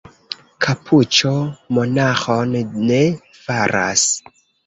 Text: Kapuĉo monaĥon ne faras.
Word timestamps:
Kapuĉo 0.65 1.33
monaĥon 1.77 2.57
ne 2.87 3.01
faras. 3.43 4.09